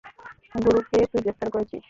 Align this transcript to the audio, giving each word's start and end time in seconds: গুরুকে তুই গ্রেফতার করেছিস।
গুরুকে 0.55 0.97
তুই 1.11 1.21
গ্রেফতার 1.23 1.49
করেছিস। 1.51 1.79